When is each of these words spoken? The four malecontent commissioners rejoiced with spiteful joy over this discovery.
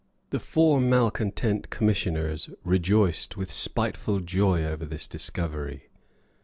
The 0.31 0.39
four 0.39 0.79
malecontent 0.81 1.69
commissioners 1.69 2.49
rejoiced 2.63 3.37
with 3.37 3.51
spiteful 3.51 4.19
joy 4.21 4.63
over 4.65 4.83
this 4.83 5.05
discovery. 5.05 5.91